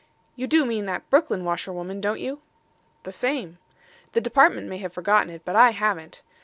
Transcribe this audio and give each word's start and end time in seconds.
You 0.35 0.47
do 0.47 0.65
mean 0.65 0.87
that 0.87 1.07
Brooklyn 1.11 1.43
washerwoman, 1.45 2.01
don't 2.01 2.19
you?" 2.19 2.41
"The 3.03 3.11
same. 3.11 3.59
The 4.13 4.19
Department 4.21 4.65
may 4.67 4.79
have 4.79 4.93
forgotten 4.93 5.29
it, 5.29 5.45
but 5.45 5.55
I 5.55 5.69
haven't. 5.69 6.23